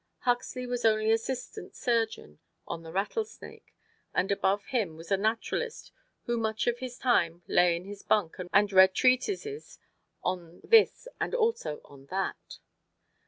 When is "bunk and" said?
8.01-8.71